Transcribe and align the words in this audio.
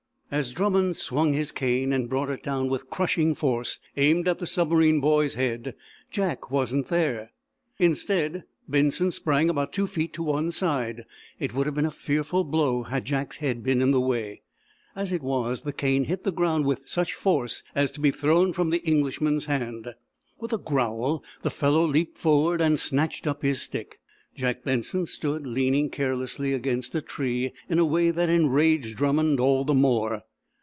As 0.33 0.53
Drummond 0.53 0.95
swung 0.95 1.33
his 1.33 1.51
cane 1.51 1.91
and 1.91 2.07
brought 2.07 2.29
it 2.29 2.41
down 2.41 2.69
with 2.69 2.89
crushing 2.89 3.35
force, 3.35 3.81
aimed 3.97 4.29
at 4.29 4.39
the 4.39 4.47
submarine 4.47 5.01
boy's 5.01 5.35
head, 5.35 5.75
Jack 6.09 6.49
wasn't 6.49 6.87
there. 6.87 7.31
Instead, 7.79 8.45
Benson 8.65 9.11
sprang 9.11 9.49
about 9.49 9.73
two 9.73 9.87
feet 9.87 10.13
to 10.13 10.23
one, 10.23 10.49
side. 10.49 11.03
It 11.37 11.53
would 11.53 11.65
have 11.65 11.75
been 11.75 11.85
a 11.85 11.91
fearful 11.91 12.45
blow 12.45 12.83
had 12.83 13.03
Jack's 13.03 13.35
head 13.39 13.61
been 13.61 13.81
in 13.81 13.91
the 13.91 13.99
way. 13.99 14.41
As 14.95 15.11
it 15.11 15.21
was, 15.21 15.63
the 15.63 15.73
cane 15.73 16.05
hit 16.05 16.23
the 16.23 16.31
ground 16.31 16.63
with 16.65 16.87
such 16.87 17.13
force 17.13 17.61
as 17.75 17.91
to 17.91 17.99
be 17.99 18.11
thrown 18.11 18.53
from 18.53 18.69
the 18.69 18.81
Englishman's 18.87 19.47
hand. 19.47 19.95
With 20.39 20.53
a 20.53 20.57
growl, 20.57 21.25
the 21.41 21.51
fellow 21.51 21.85
leaped 21.85 22.17
forward 22.17 22.61
and 22.61 22.79
snatched 22.79 23.27
up 23.27 23.41
his 23.41 23.61
stick. 23.61 23.97
Jack 24.33 24.63
Benson 24.63 25.05
stood 25.05 25.45
leaning 25.45 25.89
carelessly 25.89 26.53
against 26.53 26.95
a 26.95 27.01
tree, 27.01 27.51
in 27.67 27.79
a 27.79 27.85
way 27.85 28.11
that 28.11 28.29
enraged 28.29 28.95
Drummond 28.95 29.41
all 29.41 29.65
the 29.65 29.73
more. 29.73 30.23